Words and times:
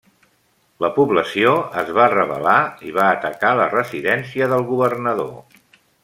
La 0.85 0.89
població 0.95 1.51
es 1.81 1.91
va 1.99 2.07
rebel·lar 2.15 2.55
i 2.91 2.97
va 2.97 3.05
atacar 3.17 3.51
la 3.59 3.67
residència 3.77 4.47
del 4.55 4.65
governador. 4.75 5.61